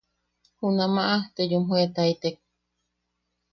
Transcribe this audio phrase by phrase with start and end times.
[0.59, 2.35] Junamaʼa te yumjoetaitek.